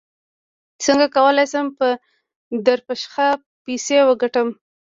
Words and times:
څنګه 0.83 1.05
کولی 1.15 1.45
شم 1.51 1.67
په 1.79 1.87
درپشخه 2.65 3.27
پیسې 3.65 3.97
وګټم 4.07 4.47